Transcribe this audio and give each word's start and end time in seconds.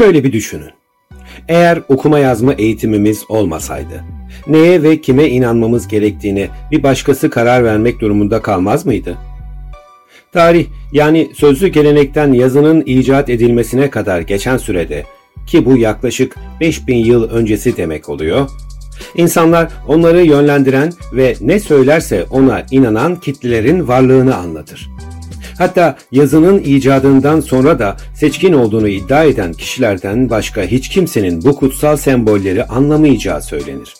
Şöyle 0.00 0.24
bir 0.24 0.32
düşünün. 0.32 0.70
Eğer 1.48 1.82
okuma 1.88 2.18
yazma 2.18 2.52
eğitimimiz 2.52 3.24
olmasaydı, 3.28 4.04
neye 4.46 4.82
ve 4.82 5.00
kime 5.00 5.28
inanmamız 5.28 5.88
gerektiğini 5.88 6.48
bir 6.70 6.82
başkası 6.82 7.30
karar 7.30 7.64
vermek 7.64 8.00
durumunda 8.00 8.42
kalmaz 8.42 8.86
mıydı? 8.86 9.18
Tarih 10.32 10.66
yani 10.92 11.30
sözlü 11.34 11.68
gelenekten 11.68 12.32
yazının 12.32 12.82
icat 12.86 13.30
edilmesine 13.30 13.90
kadar 13.90 14.20
geçen 14.20 14.56
sürede 14.56 15.04
ki 15.46 15.64
bu 15.66 15.76
yaklaşık 15.76 16.36
5000 16.60 16.96
yıl 16.96 17.30
öncesi 17.30 17.76
demek 17.76 18.08
oluyor. 18.08 18.50
İnsanlar 19.14 19.68
onları 19.88 20.22
yönlendiren 20.22 20.92
ve 21.12 21.34
ne 21.40 21.60
söylerse 21.60 22.24
ona 22.30 22.66
inanan 22.70 23.16
kitlelerin 23.16 23.88
varlığını 23.88 24.36
anlatır. 24.36 24.90
Hatta 25.60 25.96
yazının 26.12 26.62
icadından 26.64 27.40
sonra 27.40 27.78
da 27.78 27.96
seçkin 28.14 28.52
olduğunu 28.52 28.88
iddia 28.88 29.24
eden 29.24 29.52
kişilerden 29.52 30.30
başka 30.30 30.62
hiç 30.62 30.88
kimsenin 30.88 31.44
bu 31.44 31.56
kutsal 31.56 31.96
sembolleri 31.96 32.64
anlamayacağı 32.64 33.42
söylenir. 33.42 33.94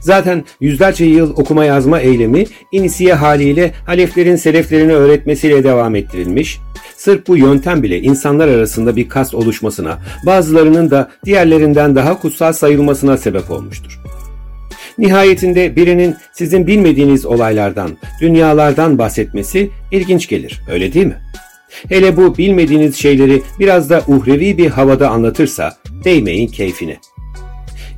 Zaten 0.00 0.44
yüzlerce 0.60 1.04
yıl 1.04 1.30
okuma 1.30 1.64
yazma 1.64 2.00
eylemi 2.00 2.44
inisiye 2.72 3.14
haliyle 3.14 3.72
haleflerin 3.86 4.36
seleflerini 4.36 4.92
öğretmesiyle 4.92 5.64
devam 5.64 5.94
ettirilmiş, 5.94 6.60
sırf 6.96 7.26
bu 7.28 7.36
yöntem 7.36 7.82
bile 7.82 8.00
insanlar 8.00 8.48
arasında 8.48 8.96
bir 8.96 9.08
kast 9.08 9.34
oluşmasına, 9.34 9.98
bazılarının 10.26 10.90
da 10.90 11.10
diğerlerinden 11.24 11.96
daha 11.96 12.20
kutsal 12.20 12.52
sayılmasına 12.52 13.16
sebep 13.16 13.50
olmuştur. 13.50 14.00
Nihayetinde 14.98 15.76
birinin 15.76 16.16
sizin 16.32 16.66
bilmediğiniz 16.66 17.26
olaylardan, 17.26 17.96
dünyalardan 18.20 18.98
bahsetmesi 18.98 19.70
ilginç 19.92 20.28
gelir, 20.28 20.60
öyle 20.70 20.92
değil 20.92 21.06
mi? 21.06 21.16
Hele 21.88 22.16
bu 22.16 22.38
bilmediğiniz 22.38 22.96
şeyleri 22.96 23.42
biraz 23.58 23.90
da 23.90 24.02
uhrevi 24.06 24.58
bir 24.58 24.70
havada 24.70 25.10
anlatırsa 25.10 25.76
değmeyin 26.04 26.48
keyfine. 26.48 26.96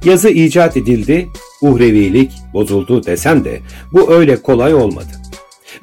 Yazı 0.05 0.31
icat 0.31 0.77
edildi, 0.77 1.29
uhrevilik 1.63 2.33
bozuldu 2.55 3.07
desem 3.07 3.45
de 3.45 3.61
bu 3.93 4.13
öyle 4.15 4.37
kolay 4.37 4.75
olmadı. 4.75 5.22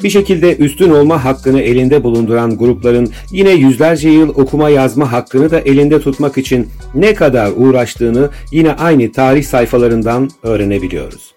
Bir 0.03 0.09
şekilde 0.09 0.55
üstün 0.55 0.89
olma 0.89 1.25
hakkını 1.25 1.61
elinde 1.61 2.03
bulunduran 2.03 2.57
grupların 2.57 3.11
yine 3.31 3.51
yüzlerce 3.51 4.09
yıl 4.09 4.29
okuma 4.29 4.69
yazma 4.69 5.11
hakkını 5.11 5.51
da 5.51 5.59
elinde 5.59 6.01
tutmak 6.01 6.37
için 6.37 6.67
ne 6.95 7.13
kadar 7.13 7.51
uğraştığını 7.55 8.29
yine 8.51 8.73
aynı 8.73 9.11
tarih 9.11 9.43
sayfalarından 9.43 10.29
öğrenebiliyoruz. 10.43 11.33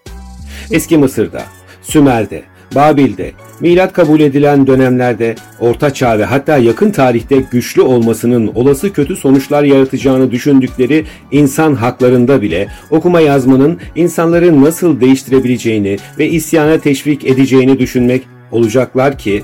Eski 0.71 0.99
Mısır'da, 0.99 1.43
Sümer'de, 1.83 2.43
Babil'de, 2.75 3.33
milat 3.61 3.93
kabul 3.93 4.21
edilen 4.21 4.67
dönemlerde 4.67 5.35
Orta 5.61 5.95
Çağ 5.95 6.19
ve 6.19 6.25
hatta 6.25 6.59
yakın 6.59 6.91
tarihte 6.91 7.37
güçlü 7.51 7.83
olmasının 7.83 8.47
olası 8.55 8.93
kötü 8.93 9.17
sonuçlar 9.17 9.63
yaratacağını 9.63 10.31
düşündükleri 10.31 11.05
insan 11.31 11.75
haklarında 11.75 12.43
bile 12.43 12.69
okuma 12.91 13.21
yazmanın 13.21 13.79
insanları 13.97 14.65
nasıl 14.65 15.01
değiştirebileceğini 15.01 15.97
ve 16.19 16.29
isyana 16.29 16.79
teşvik 16.79 17.25
edeceğini 17.25 17.79
düşünmek 17.79 18.23
olacaklar 18.53 19.19
ki 19.19 19.43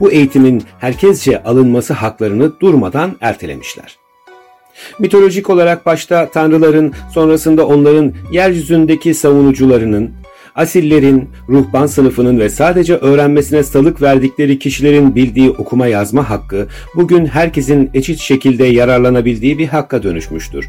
bu 0.00 0.10
eğitimin 0.10 0.62
herkesce 0.78 1.42
alınması 1.42 1.92
haklarını 1.92 2.60
durmadan 2.60 3.16
ertelemişler. 3.20 3.98
Mitolojik 4.98 5.50
olarak 5.50 5.86
başta 5.86 6.30
tanrıların, 6.30 6.92
sonrasında 7.14 7.66
onların 7.66 8.12
yeryüzündeki 8.32 9.14
savunucularının, 9.14 10.10
asillerin, 10.54 11.30
ruhban 11.48 11.86
sınıfının 11.86 12.38
ve 12.38 12.48
sadece 12.48 12.96
öğrenmesine 12.96 13.62
salık 13.62 14.02
verdikleri 14.02 14.58
kişilerin 14.58 15.14
bildiği 15.14 15.50
okuma 15.50 15.86
yazma 15.86 16.30
hakkı 16.30 16.66
bugün 16.94 17.26
herkesin 17.26 17.90
eşit 17.94 18.20
şekilde 18.20 18.64
yararlanabildiği 18.64 19.58
bir 19.58 19.66
hakka 19.66 20.02
dönüşmüştür. 20.02 20.68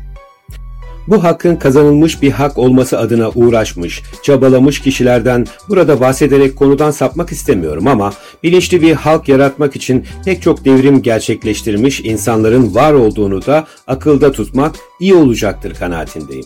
Bu 1.07 1.23
hakkın 1.23 1.55
kazanılmış 1.55 2.21
bir 2.21 2.31
hak 2.31 2.57
olması 2.57 2.99
adına 2.99 3.29
uğraşmış, 3.29 4.01
çabalamış 4.23 4.81
kişilerden 4.81 5.45
burada 5.69 5.99
bahsederek 5.99 6.55
konudan 6.55 6.91
sapmak 6.91 7.31
istemiyorum 7.31 7.87
ama 7.87 8.13
bilinçli 8.43 8.81
bir 8.81 8.93
halk 8.93 9.29
yaratmak 9.29 9.75
için 9.75 10.05
pek 10.25 10.41
çok 10.41 10.65
devrim 10.65 11.01
gerçekleştirmiş 11.01 11.99
insanların 11.99 12.75
var 12.75 12.93
olduğunu 12.93 13.45
da 13.45 13.67
akılda 13.87 14.31
tutmak 14.31 14.75
iyi 14.99 15.13
olacaktır 15.13 15.73
kanaatindeyim. 15.73 16.45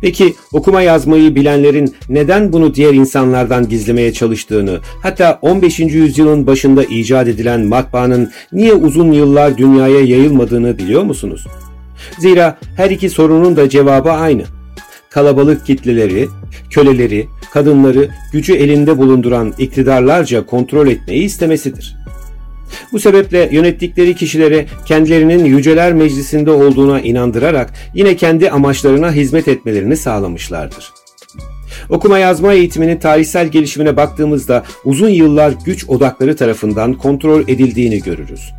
Peki 0.00 0.34
okuma 0.52 0.82
yazmayı 0.82 1.34
bilenlerin 1.34 1.94
neden 2.08 2.52
bunu 2.52 2.74
diğer 2.74 2.94
insanlardan 2.94 3.68
gizlemeye 3.68 4.12
çalıştığını, 4.12 4.80
hatta 5.02 5.38
15. 5.42 5.78
yüzyılın 5.80 6.46
başında 6.46 6.84
icat 6.84 7.28
edilen 7.28 7.60
matbaanın 7.60 8.32
niye 8.52 8.74
uzun 8.74 9.12
yıllar 9.12 9.58
dünyaya 9.58 10.00
yayılmadığını 10.00 10.78
biliyor 10.78 11.02
musunuz? 11.02 11.46
Zira 12.18 12.58
her 12.76 12.90
iki 12.90 13.10
sorunun 13.10 13.56
da 13.56 13.68
cevabı 13.68 14.10
aynı. 14.10 14.42
Kalabalık 15.10 15.66
kitleleri, 15.66 16.28
köleleri, 16.70 17.26
kadınları 17.52 18.08
gücü 18.32 18.54
elinde 18.54 18.98
bulunduran 18.98 19.54
iktidarlarca 19.58 20.46
kontrol 20.46 20.88
etmeyi 20.88 21.22
istemesidir. 21.22 21.96
Bu 22.92 22.98
sebeple 22.98 23.48
yönettikleri 23.52 24.14
kişilere 24.14 24.66
kendilerinin 24.86 25.44
yüceler 25.44 25.92
meclisinde 25.92 26.50
olduğuna 26.50 27.00
inandırarak 27.00 27.72
yine 27.94 28.16
kendi 28.16 28.50
amaçlarına 28.50 29.12
hizmet 29.12 29.48
etmelerini 29.48 29.96
sağlamışlardır. 29.96 30.92
Okuma 31.88 32.18
yazma 32.18 32.52
eğitiminin 32.52 32.96
tarihsel 32.96 33.48
gelişimine 33.48 33.96
baktığımızda 33.96 34.64
uzun 34.84 35.08
yıllar 35.08 35.52
güç 35.64 35.88
odakları 35.88 36.36
tarafından 36.36 36.94
kontrol 36.94 37.42
edildiğini 37.48 38.02
görürüz. 38.02 38.52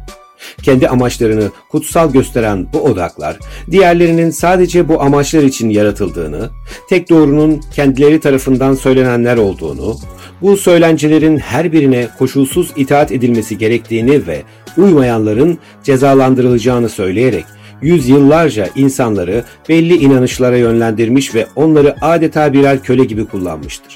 Kendi 0.63 0.87
amaçlarını 0.87 1.51
kutsal 1.69 2.11
gösteren 2.11 2.67
bu 2.73 2.79
odaklar, 2.79 3.37
diğerlerinin 3.71 4.29
sadece 4.29 4.87
bu 4.87 5.01
amaçlar 5.01 5.43
için 5.43 5.69
yaratıldığını, 5.69 6.49
tek 6.89 7.09
doğrunun 7.09 7.61
kendileri 7.75 8.19
tarafından 8.19 8.73
söylenenler 8.73 9.37
olduğunu, 9.37 9.97
bu 10.41 10.57
söylencelerin 10.57 11.37
her 11.37 11.71
birine 11.71 12.07
koşulsuz 12.17 12.71
itaat 12.75 13.11
edilmesi 13.11 13.57
gerektiğini 13.57 14.27
ve 14.27 14.43
uymayanların 14.77 15.57
cezalandırılacağını 15.83 16.89
söyleyerek 16.89 17.45
yüzyıllarca 17.81 18.69
insanları 18.75 19.43
belli 19.69 19.95
inanışlara 19.95 20.57
yönlendirmiş 20.57 21.35
ve 21.35 21.47
onları 21.55 21.95
adeta 22.01 22.53
birer 22.53 22.83
köle 22.83 23.05
gibi 23.05 23.25
kullanmıştır. 23.25 23.95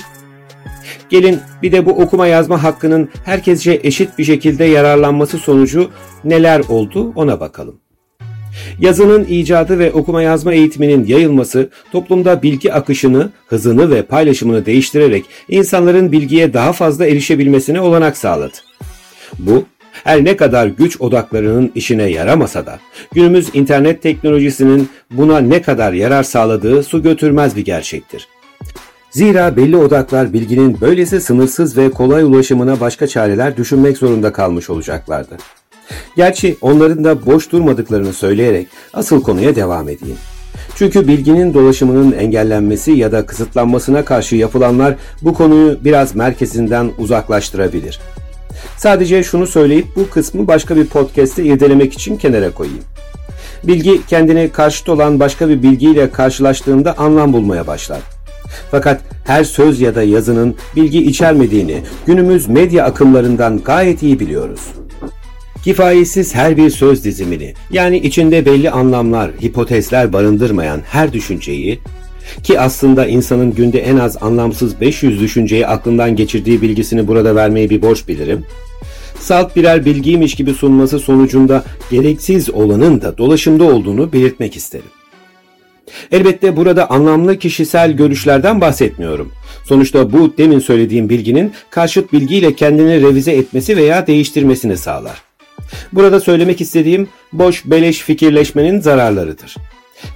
Gelin 1.12 1.40
bir 1.62 1.72
de 1.72 1.86
bu 1.86 1.92
okuma 1.92 2.28
yazma 2.28 2.64
hakkının 2.64 3.10
herkesce 3.26 3.80
eşit 3.84 4.18
bir 4.18 4.24
şekilde 4.24 4.64
yararlanması 4.64 5.38
sonucu 5.38 5.90
neler 6.24 6.60
oldu 6.70 7.14
ona 7.16 7.40
bakalım. 7.40 7.76
Yazının 8.80 9.26
icadı 9.30 9.80
ve 9.80 9.92
okuma 9.92 10.22
yazma 10.22 10.54
eğitiminin 10.54 11.06
yayılması 11.06 11.70
toplumda 11.92 12.44
bilgi 12.44 12.74
akışını, 12.74 13.30
hızını 13.48 13.92
ve 13.92 14.02
paylaşımını 14.02 14.66
değiştirerek 14.66 15.26
insanların 15.50 16.12
bilgiye 16.12 16.54
daha 16.54 16.74
fazla 16.74 17.06
erişebilmesine 17.06 17.82
olanak 17.82 18.18
sağladı. 18.18 18.58
Bu 19.40 19.66
her 20.04 20.26
ne 20.26 20.38
kadar 20.38 20.68
güç 20.68 21.02
odaklarının 21.02 21.72
işine 21.76 22.04
yaramasa 22.04 22.66
da 22.66 22.80
günümüz 23.14 23.50
internet 23.54 24.02
teknolojisinin 24.02 24.90
buna 25.12 25.40
ne 25.40 25.62
kadar 25.62 25.94
yarar 25.94 26.24
sağladığı 26.24 26.84
su 26.84 27.04
götürmez 27.04 27.56
bir 27.56 27.66
gerçektir. 27.66 28.28
Zira 29.12 29.58
belli 29.58 29.78
odaklar 29.78 30.34
bilginin 30.34 30.82
böylesi 30.82 31.22
sınırsız 31.22 31.78
ve 31.78 31.92
kolay 31.92 32.24
ulaşımına 32.24 32.80
başka 32.80 33.08
çareler 33.08 33.58
düşünmek 33.58 33.98
zorunda 33.98 34.34
kalmış 34.34 34.70
olacaklardı. 34.70 35.38
Gerçi 36.16 36.58
onların 36.62 37.04
da 37.04 37.26
boş 37.26 37.52
durmadıklarını 37.52 38.14
söyleyerek 38.14 38.68
asıl 38.94 39.24
konuya 39.24 39.56
devam 39.56 39.90
edeyim. 39.90 40.18
Çünkü 40.76 41.08
bilginin 41.08 41.54
dolaşımının 41.54 42.12
engellenmesi 42.12 42.92
ya 42.92 43.12
da 43.12 43.26
kısıtlanmasına 43.26 44.06
karşı 44.06 44.36
yapılanlar 44.36 44.96
bu 45.22 45.34
konuyu 45.34 45.78
biraz 45.84 46.16
merkezinden 46.16 46.92
uzaklaştırabilir. 46.98 48.00
Sadece 48.78 49.24
şunu 49.24 49.48
söyleyip 49.48 49.86
bu 49.96 50.10
kısmı 50.10 50.48
başka 50.48 50.76
bir 50.76 50.86
podcast'te 50.86 51.44
irdelemek 51.44 51.94
için 51.94 52.18
kenara 52.18 52.52
koyayım. 52.52 52.84
Bilgi 53.64 54.06
kendini 54.06 54.50
karşıt 54.52 54.90
olan 54.90 55.20
başka 55.20 55.50
bir 55.50 55.64
bilgiyle 55.64 56.12
karşılaştığında 56.12 56.98
anlam 56.98 57.34
bulmaya 57.34 57.68
başlar. 57.68 58.00
Fakat 58.72 59.02
her 59.32 59.44
söz 59.44 59.82
ya 59.82 59.96
da 59.96 60.04
yazının 60.04 60.56
bilgi 60.76 61.04
içermediğini 61.04 61.78
günümüz 62.06 62.48
medya 62.48 62.86
akımlarından 62.86 63.58
gayet 63.64 64.04
iyi 64.04 64.20
biliyoruz. 64.20 64.62
Kifayetsiz 65.64 66.36
her 66.36 66.58
bir 66.58 66.70
söz 66.70 67.04
dizimini, 67.04 67.54
yani 67.72 67.98
içinde 67.98 68.46
belli 68.46 68.72
anlamlar, 68.72 69.32
hipotezler 69.42 70.14
barındırmayan 70.14 70.82
her 70.86 71.14
düşünceyi, 71.14 71.80
ki 72.44 72.60
aslında 72.60 73.06
insanın 73.06 73.52
günde 73.52 73.80
en 73.80 73.98
az 73.98 74.24
anlamsız 74.24 74.82
500 74.82 75.20
düşünceyi 75.20 75.68
aklından 75.68 76.16
geçirdiği 76.16 76.62
bilgisini 76.62 77.08
burada 77.08 77.36
vermeyi 77.36 77.70
bir 77.70 77.82
borç 77.82 78.08
bilirim. 78.08 78.46
Salt 79.20 79.56
birer 79.56 79.86
bilgiymiş 79.86 80.36
gibi 80.36 80.54
sunması 80.54 81.00
sonucunda 81.00 81.64
gereksiz 81.92 82.50
olanın 82.50 83.02
da 83.02 83.18
dolaşımda 83.18 83.64
olduğunu 83.64 84.14
belirtmek 84.14 84.56
isterim. 84.56 85.01
Elbette 86.12 86.58
burada 86.58 86.90
anlamlı 86.90 87.40
kişisel 87.40 87.92
görüşlerden 87.92 88.62
bahsetmiyorum. 88.62 89.32
Sonuçta 89.66 90.14
bu 90.14 90.38
demin 90.38 90.60
söylediğim 90.60 91.10
bilginin 91.10 91.54
karşıt 91.70 92.14
bilgiyle 92.14 92.56
kendini 92.56 93.02
revize 93.02 93.32
etmesi 93.32 93.78
veya 93.78 94.08
değiştirmesini 94.08 94.78
sağlar. 94.78 95.22
Burada 95.94 96.20
söylemek 96.20 96.62
istediğim 96.62 97.08
boş 97.34 97.66
beleş 97.66 98.00
fikirleşmenin 98.00 98.80
zararlarıdır. 98.80 99.56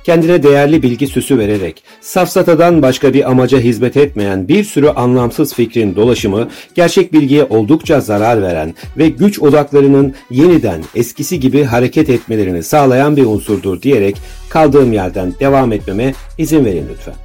Kendine 0.04 0.44
değerli 0.44 0.84
bilgi 0.84 1.08
süsü 1.08 1.38
vererek 1.38 1.84
safsatadan 2.02 2.82
başka 2.82 3.14
bir 3.14 3.30
amaca 3.30 3.60
hizmet 3.60 3.98
etmeyen 3.98 4.48
bir 4.48 4.64
sürü 4.64 4.88
anlamsız 4.88 5.54
fikrin 5.54 5.96
dolaşımı 5.96 6.48
gerçek 6.76 7.14
bilgiye 7.14 7.44
oldukça 7.44 8.02
zarar 8.02 8.42
veren 8.42 8.76
ve 8.98 9.10
güç 9.10 9.40
odaklarının 9.40 10.14
yeniden 10.32 10.84
eskisi 10.96 11.40
gibi 11.40 11.64
hareket 11.64 12.10
etmelerini 12.10 12.64
sağlayan 12.64 13.18
bir 13.18 13.26
unsurdur 13.26 13.82
diyerek 13.82 14.18
kaldığım 14.50 14.94
yerden 14.94 15.34
devam 15.40 15.72
etmeme 15.72 16.14
izin 16.38 16.66
verin 16.66 16.86
lütfen. 16.94 17.16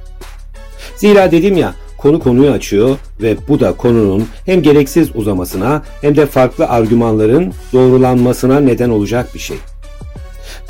Zira 0.95 1.31
dedim 1.31 1.57
ya 1.57 1.73
konu 1.97 2.19
konuyu 2.19 2.51
açıyor 2.51 2.97
ve 3.21 3.35
bu 3.47 3.59
da 3.59 3.73
konunun 3.73 4.27
hem 4.45 4.61
gereksiz 4.61 5.15
uzamasına 5.15 5.83
hem 6.01 6.15
de 6.15 6.25
farklı 6.25 6.67
argümanların 6.67 7.53
doğrulanmasına 7.73 8.59
neden 8.59 8.89
olacak 8.89 9.29
bir 9.33 9.39
şey. 9.39 9.57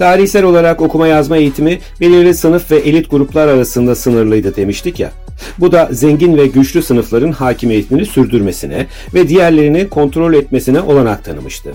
Tarihsel 0.02 0.44
olarak 0.44 0.82
okuma 0.82 1.08
yazma 1.08 1.38
eğitimi 1.38 1.80
belirli 2.00 2.34
sınıf 2.34 2.72
ve 2.72 2.78
elit 2.78 3.12
gruplar 3.12 3.48
arasında 3.48 3.96
sınırlıydı 3.96 4.56
demiştik 4.56 5.00
ya. 5.00 5.12
Bu 5.60 5.72
da 5.72 5.90
zengin 5.92 6.38
ve 6.38 6.48
güçlü 6.48 6.82
sınıfların 6.82 7.32
hakimiyetini 7.32 8.06
sürdürmesine 8.06 8.86
ve 9.14 9.28
diğerlerini 9.28 9.90
kontrol 9.90 10.34
etmesine 10.34 10.82
olanak 10.82 11.26
tanımıştı. 11.26 11.72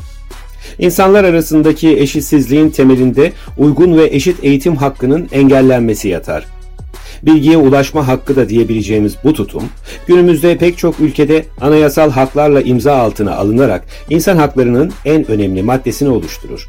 İnsanlar 0.78 1.24
arasındaki 1.24 1.98
eşitsizliğin 1.98 2.70
temelinde 2.70 3.32
uygun 3.58 3.98
ve 3.98 4.04
eşit 4.04 4.44
eğitim 4.44 4.76
hakkının 4.76 5.28
engellenmesi 5.32 6.08
yatar. 6.08 6.46
Bilgiye 7.22 7.56
ulaşma 7.56 8.08
hakkı 8.08 8.36
da 8.36 8.48
diyebileceğimiz 8.48 9.14
bu 9.24 9.32
tutum, 9.32 9.62
günümüzde 10.06 10.56
pek 10.56 10.78
çok 10.78 11.00
ülkede 11.00 11.44
anayasal 11.60 12.10
haklarla 12.10 12.60
imza 12.60 12.96
altına 12.96 13.36
alınarak 13.36 13.84
insan 14.10 14.36
haklarının 14.36 14.92
en 15.04 15.30
önemli 15.30 15.62
maddesini 15.62 16.08
oluşturur. 16.08 16.68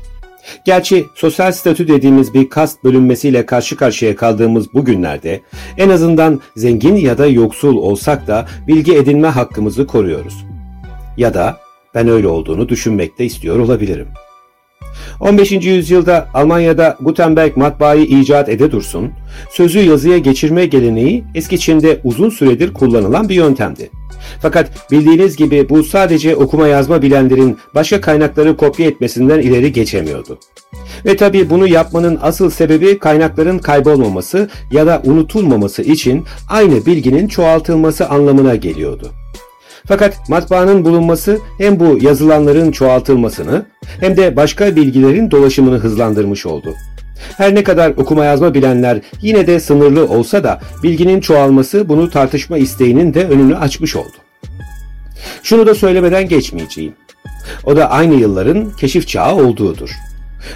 Gerçi 0.66 1.06
sosyal 1.16 1.52
statü 1.52 1.88
dediğimiz 1.88 2.34
bir 2.34 2.50
kast 2.50 2.84
bölünmesiyle 2.84 3.46
karşı 3.46 3.76
karşıya 3.78 4.16
kaldığımız 4.16 4.74
bu 4.74 4.86
günlerde 4.86 5.42
en 5.78 5.90
azından 5.90 6.42
zengin 6.56 6.96
ya 6.96 7.18
da 7.18 7.28
yoksul 7.28 7.78
olsak 7.78 8.28
da 8.28 8.46
bilgi 8.68 8.96
edinme 8.96 9.28
hakkımızı 9.28 9.88
koruyoruz. 9.88 10.46
Ya 11.18 11.34
da 11.34 11.58
ben 11.96 12.08
öyle 12.08 12.28
olduğunu 12.28 12.70
düşünmekte 12.70 13.26
istiyor 13.26 13.60
olabilirim. 13.60 14.08
15. 15.20 15.52
yüzyılda 15.52 16.28
Almanya'da 16.34 16.98
Gutenberg 17.02 17.58
matbaayı 17.58 18.06
icat 18.06 18.50
ede 18.50 18.72
dursun, 18.72 19.12
sözü 19.52 19.80
yazıya 19.80 20.18
geçirme 20.18 20.66
geleneği 20.66 21.24
eski 21.36 21.60
Çin'de 21.60 22.00
uzun 22.04 22.30
süredir 22.30 22.74
kullanılan 22.74 23.30
bir 23.30 23.36
yöntemdi. 23.36 23.90
Fakat 24.42 24.92
bildiğiniz 24.92 25.36
gibi 25.38 25.70
bu 25.70 25.84
sadece 25.84 26.36
okuma 26.36 26.68
yazma 26.68 27.02
bilenlerin 27.02 27.58
başka 27.76 28.02
kaynakları 28.02 28.58
kopya 28.58 28.88
etmesinden 28.88 29.40
ileri 29.40 29.72
geçemiyordu. 29.72 30.40
Ve 31.06 31.16
tabi 31.16 31.50
bunu 31.50 31.68
yapmanın 31.68 32.20
asıl 32.22 32.50
sebebi 32.50 33.00
kaynakların 33.00 33.60
kaybolmaması 33.60 34.50
ya 34.72 34.88
da 34.88 35.02
unutulmaması 35.06 35.82
için 35.82 36.26
aynı 36.50 36.86
bilginin 36.86 37.28
çoğaltılması 37.28 38.10
anlamına 38.10 38.56
geliyordu. 38.56 39.12
Fakat 39.88 40.30
matbaanın 40.30 40.86
bulunması 40.86 41.40
hem 41.58 41.80
bu 41.80 41.98
yazılanların 42.02 42.72
çoğaltılmasını 42.72 43.66
hem 44.00 44.18
de 44.18 44.36
başka 44.36 44.76
bilgilerin 44.76 45.32
dolaşımını 45.32 45.78
hızlandırmış 45.78 46.46
oldu. 46.46 46.74
Her 47.38 47.56
ne 47.56 47.64
kadar 47.64 47.90
okuma 47.90 48.26
yazma 48.26 48.54
bilenler 48.54 49.00
yine 49.22 49.48
de 49.48 49.60
sınırlı 49.60 50.08
olsa 50.08 50.44
da 50.44 50.60
bilginin 50.84 51.20
çoğalması 51.22 51.90
bunu 51.90 52.10
tartışma 52.10 52.58
isteğinin 52.58 53.14
de 53.14 53.28
önünü 53.28 53.56
açmış 53.56 53.96
oldu. 53.96 54.18
Şunu 55.44 55.68
da 55.68 55.76
söylemeden 55.76 56.30
geçmeyeceğim. 56.30 56.94
O 57.66 57.76
da 57.76 57.90
aynı 57.90 58.14
yılların 58.16 58.72
keşif 58.72 59.08
çağı 59.08 59.36
olduğudur. 59.36 59.90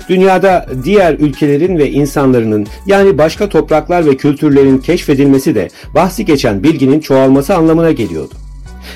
Dünyada 0.10 0.66
diğer 0.84 1.14
ülkelerin 1.14 1.78
ve 1.78 1.92
insanların 1.92 2.68
yani 2.86 3.18
başka 3.18 3.50
topraklar 3.50 4.06
ve 4.06 4.18
kültürlerin 4.18 4.78
keşfedilmesi 4.78 5.56
de 5.56 5.70
bahsi 5.96 6.26
geçen 6.26 6.64
bilginin 6.64 7.00
çoğalması 7.00 7.56
anlamına 7.56 7.92
geliyordu. 7.92 8.34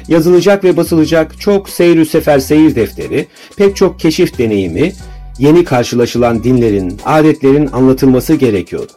Yazılacak 0.07 0.63
ve 0.63 0.77
basılacak 0.77 1.41
çok 1.41 1.69
seyir 1.69 2.05
sefer 2.05 2.39
seyir 2.39 2.75
defteri, 2.75 3.27
pek 3.57 3.75
çok 3.75 3.99
keşif 3.99 4.37
deneyimi, 4.37 4.93
yeni 5.39 5.63
karşılaşılan 5.63 6.43
dinlerin, 6.43 6.99
adetlerin 7.05 7.69
anlatılması 7.73 8.35
gerekiyordu. 8.35 8.91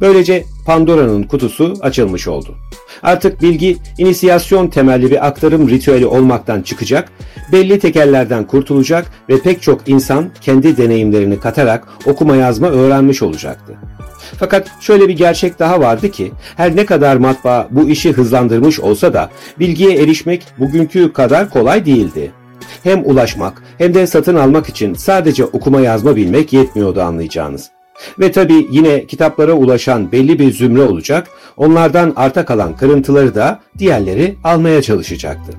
Böylece 0.00 0.44
Pandora'nın 0.66 1.22
kutusu 1.22 1.74
açılmış 1.80 2.28
oldu. 2.28 2.54
Artık 3.02 3.42
bilgi 3.42 3.76
inisiyasyon 3.98 4.68
temelli 4.68 5.10
bir 5.10 5.26
aktarım 5.26 5.68
ritüeli 5.68 6.06
olmaktan 6.06 6.62
çıkacak, 6.62 7.12
belli 7.52 7.78
tekellerden 7.78 8.46
kurtulacak 8.46 9.06
ve 9.28 9.42
pek 9.42 9.62
çok 9.62 9.88
insan 9.88 10.30
kendi 10.40 10.76
deneyimlerini 10.76 11.40
katarak 11.40 11.88
okuma 12.06 12.36
yazma 12.36 12.68
öğrenmiş 12.68 13.22
olacaktı. 13.22 13.74
Fakat 14.38 14.70
şöyle 14.80 15.08
bir 15.08 15.16
gerçek 15.16 15.58
daha 15.58 15.80
vardı 15.80 16.10
ki 16.10 16.32
her 16.56 16.76
ne 16.76 16.86
kadar 16.86 17.16
matbaa 17.16 17.68
bu 17.70 17.88
işi 17.88 18.12
hızlandırmış 18.12 18.80
olsa 18.80 19.14
da 19.14 19.30
bilgiye 19.58 20.02
erişmek 20.02 20.46
bugünkü 20.58 21.12
kadar 21.12 21.50
kolay 21.50 21.86
değildi. 21.86 22.32
Hem 22.82 23.04
ulaşmak 23.04 23.62
hem 23.78 23.94
de 23.94 24.06
satın 24.06 24.36
almak 24.36 24.68
için 24.68 24.94
sadece 24.94 25.44
okuma 25.44 25.80
yazma 25.80 26.16
bilmek 26.16 26.52
yetmiyordu 26.52 27.02
anlayacağınız. 27.02 27.70
Ve 28.18 28.32
tabi 28.32 28.66
yine 28.70 29.06
kitaplara 29.06 29.52
ulaşan 29.52 30.12
belli 30.12 30.38
bir 30.38 30.52
zümre 30.52 30.82
olacak, 30.82 31.28
onlardan 31.56 32.12
arta 32.16 32.44
kalan 32.44 32.76
kırıntıları 32.76 33.34
da 33.34 33.60
diğerleri 33.78 34.36
almaya 34.44 34.82
çalışacaktı. 34.82 35.52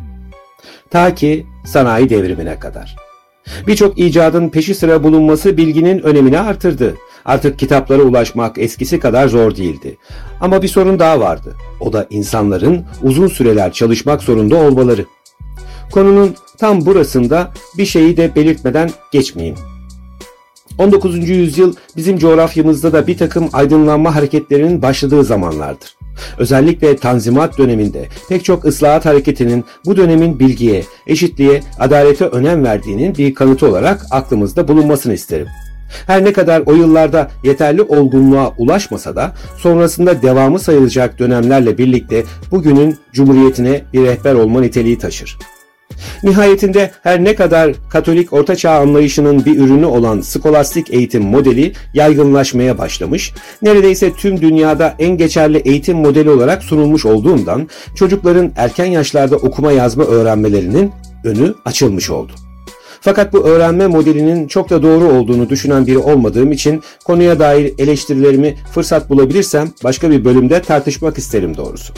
Ta 0.90 1.16
ki 1.16 1.46
sanayi 1.66 2.10
devrimine 2.10 2.60
kadar. 2.60 2.96
Birçok 3.68 4.00
icadın 4.00 4.50
peşi 4.50 4.76
sıra 4.76 5.04
bulunması 5.04 5.58
bilginin 5.58 6.00
önemini 6.00 6.40
artırdı. 6.40 6.96
Artık 7.26 7.60
kitaplara 7.60 8.02
ulaşmak 8.02 8.58
eskisi 8.58 9.00
kadar 9.00 9.28
zor 9.28 9.56
değildi. 9.56 9.98
Ama 10.42 10.62
bir 10.62 10.68
sorun 10.68 11.00
daha 11.00 11.20
vardı. 11.20 11.56
O 11.80 11.94
da 11.94 12.08
insanların 12.10 12.86
uzun 13.04 13.28
süreler 13.28 13.74
çalışmak 13.74 14.24
zorunda 14.24 14.56
olmaları. 14.56 15.06
Konunun 15.92 16.36
tam 16.58 16.86
burasında 16.86 17.52
bir 17.78 17.86
şeyi 17.86 18.18
de 18.18 18.36
belirtmeden 18.36 18.90
geçmeyeyim. 19.12 19.58
19. 20.80 21.30
yüzyıl 21.30 21.74
bizim 21.98 22.18
coğrafyamızda 22.18 22.94
da 22.94 23.08
bir 23.08 23.18
takım 23.18 23.50
aydınlanma 23.54 24.16
hareketlerinin 24.16 24.82
başladığı 24.82 25.24
zamanlardır. 25.24 25.96
Özellikle 26.38 26.98
Tanzimat 26.98 27.58
döneminde 27.58 28.08
pek 28.30 28.46
çok 28.46 28.66
ıslahat 28.66 29.06
hareketinin 29.06 29.66
bu 29.86 29.98
dönemin 29.98 30.40
bilgiye, 30.40 30.84
eşitliğe, 31.08 31.64
adalete 31.80 32.26
önem 32.26 32.64
verdiğinin 32.64 33.16
bir 33.16 33.34
kanıtı 33.34 33.68
olarak 33.68 34.06
aklımızda 34.12 34.68
bulunmasını 34.68 35.14
isterim. 35.14 35.48
Her 36.08 36.26
ne 36.26 36.34
kadar 36.34 36.64
o 36.66 36.74
yıllarda 36.74 37.32
yeterli 37.44 37.82
olgunluğa 37.82 38.54
ulaşmasa 38.58 39.16
da 39.16 39.34
sonrasında 39.58 40.22
devamı 40.22 40.60
sayılacak 40.60 41.20
dönemlerle 41.20 41.78
birlikte 41.78 42.24
bugünün 42.52 42.98
cumhuriyetine 43.14 43.82
bir 43.94 44.04
rehber 44.04 44.34
olma 44.34 44.62
niteliği 44.62 44.98
taşır. 44.98 45.38
Nihayetinde 46.24 46.92
her 47.04 47.24
ne 47.24 47.36
kadar 47.36 47.74
Katolik 47.90 48.34
Ortaçağ 48.34 48.72
anlayışının 48.72 49.46
bir 49.46 49.60
ürünü 49.60 49.86
olan 49.86 50.22
skolastik 50.22 50.94
eğitim 50.94 51.24
modeli 51.24 51.74
yaygınlaşmaya 51.94 52.78
başlamış, 52.78 53.34
neredeyse 53.62 54.14
tüm 54.14 54.42
dünyada 54.42 54.96
en 55.00 55.18
geçerli 55.18 55.58
eğitim 55.58 55.98
modeli 55.98 56.30
olarak 56.30 56.64
sunulmuş 56.64 57.06
olduğundan 57.06 57.70
çocukların 57.96 58.52
erken 58.56 58.86
yaşlarda 58.86 59.36
okuma 59.36 59.72
yazma 59.72 60.04
öğrenmelerinin 60.04 60.92
önü 61.24 61.54
açılmış 61.66 62.10
oldu. 62.10 62.32
Fakat 63.02 63.34
bu 63.34 63.48
öğrenme 63.48 63.88
modelinin 63.88 64.48
çok 64.48 64.70
da 64.70 64.84
doğru 64.84 65.06
olduğunu 65.06 65.50
düşünen 65.50 65.88
biri 65.88 65.98
olmadığım 65.98 66.52
için 66.52 66.84
konuya 67.06 67.40
dair 67.40 67.74
eleştirilerimi 67.78 68.56
fırsat 68.74 69.10
bulabilirsem 69.10 69.70
başka 69.84 70.10
bir 70.10 70.26
bölümde 70.26 70.62
tartışmak 70.62 71.18
isterim 71.18 71.58
doğrusu. 71.58 71.94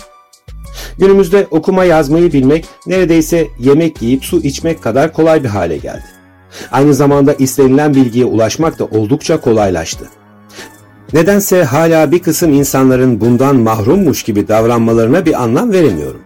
Günümüzde 0.99 1.47
okuma 1.51 1.83
yazmayı 1.83 2.33
bilmek 2.33 2.65
neredeyse 2.87 3.47
yemek 3.59 4.01
yiyip 4.01 4.25
su 4.25 4.37
içmek 4.37 4.83
kadar 4.83 5.13
kolay 5.13 5.43
bir 5.43 5.49
hale 5.49 5.77
geldi. 5.77 6.05
Aynı 6.71 6.93
zamanda 6.93 7.33
istenilen 7.33 7.93
bilgiye 7.93 8.25
ulaşmak 8.25 8.79
da 8.79 8.85
oldukça 8.85 9.41
kolaylaştı. 9.41 10.05
Nedense 11.13 11.63
hala 11.63 12.11
bir 12.11 12.19
kısım 12.19 12.53
insanların 12.53 13.21
bundan 13.21 13.55
mahrummuş 13.55 14.23
gibi 14.23 14.47
davranmalarına 14.47 15.25
bir 15.25 15.43
anlam 15.43 15.71
veremiyorum. 15.71 16.21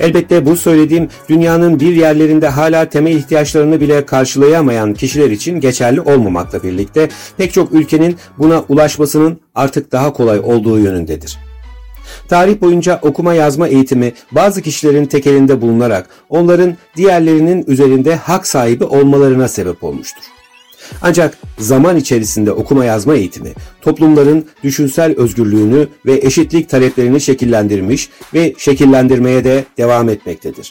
Elbette 0.00 0.46
bu 0.46 0.56
söylediğim 0.56 1.08
dünyanın 1.28 1.80
bir 1.80 1.94
yerlerinde 1.94 2.48
hala 2.48 2.88
temel 2.88 3.16
ihtiyaçlarını 3.16 3.80
bile 3.80 4.06
karşılayamayan 4.06 4.94
kişiler 4.94 5.30
için 5.30 5.60
geçerli 5.60 6.00
olmamakla 6.00 6.62
birlikte 6.62 7.08
pek 7.36 7.52
çok 7.52 7.72
ülkenin 7.72 8.16
buna 8.38 8.64
ulaşmasının 8.68 9.40
artık 9.54 9.92
daha 9.92 10.12
kolay 10.12 10.38
olduğu 10.38 10.78
yönündedir. 10.78 11.38
Tarih 12.28 12.60
boyunca 12.60 12.98
okuma 13.02 13.34
yazma 13.34 13.68
eğitimi 13.68 14.12
bazı 14.32 14.62
kişilerin 14.62 15.06
tekelinde 15.06 15.60
bulunarak 15.60 16.08
onların 16.28 16.76
diğerlerinin 16.96 17.64
üzerinde 17.66 18.16
hak 18.16 18.46
sahibi 18.46 18.84
olmalarına 18.84 19.48
sebep 19.48 19.84
olmuştur. 19.84 20.22
Ancak 21.02 21.38
zaman 21.58 21.96
içerisinde 21.96 22.52
okuma 22.52 22.84
yazma 22.84 23.14
eğitimi 23.14 23.52
toplumların 23.80 24.46
düşünsel 24.64 25.14
özgürlüğünü 25.16 25.88
ve 26.06 26.14
eşitlik 26.14 26.68
taleplerini 26.68 27.20
şekillendirmiş 27.20 28.10
ve 28.34 28.54
şekillendirmeye 28.58 29.44
de 29.44 29.64
devam 29.78 30.08
etmektedir. 30.08 30.70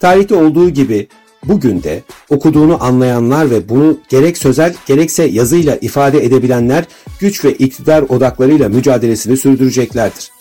Tarihte 0.00 0.34
olduğu 0.34 0.70
gibi 0.70 1.08
Bugün 1.48 1.82
de 1.82 2.02
okuduğunu 2.30 2.84
anlayanlar 2.84 3.50
ve 3.50 3.68
bunu 3.68 3.98
gerek 4.08 4.38
sözel 4.38 4.74
gerekse 4.86 5.24
yazıyla 5.24 5.76
ifade 5.76 6.24
edebilenler 6.24 6.84
güç 7.20 7.44
ve 7.44 7.52
iktidar 7.52 8.02
odaklarıyla 8.02 8.68
mücadelesini 8.68 9.36
sürdüreceklerdir. 9.36 10.33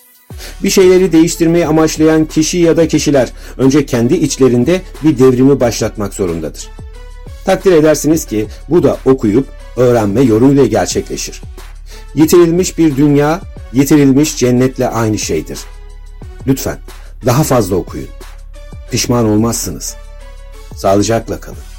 Bir 0.63 0.69
şeyleri 0.69 1.12
değiştirmeyi 1.12 1.67
amaçlayan 1.67 2.25
kişi 2.25 2.57
ya 2.57 2.77
da 2.77 2.88
kişiler 2.88 3.29
önce 3.57 3.85
kendi 3.85 4.13
içlerinde 4.13 4.81
bir 5.03 5.19
devrimi 5.19 5.59
başlatmak 5.59 6.13
zorundadır. 6.13 6.69
Takdir 7.45 7.71
edersiniz 7.71 8.25
ki 8.25 8.47
bu 8.69 8.83
da 8.83 8.97
okuyup 9.05 9.47
öğrenme 9.77 10.21
yoluyla 10.21 10.65
gerçekleşir. 10.65 11.41
Yitirilmiş 12.15 12.77
bir 12.77 12.97
dünya, 12.97 13.41
yitirilmiş 13.73 14.38
cennetle 14.38 14.88
aynı 14.88 15.19
şeydir. 15.19 15.59
Lütfen 16.47 16.77
daha 17.25 17.43
fazla 17.43 17.75
okuyun. 17.75 18.09
Pişman 18.91 19.25
olmazsınız. 19.25 19.95
Sağlıcakla 20.75 21.39
kalın. 21.39 21.72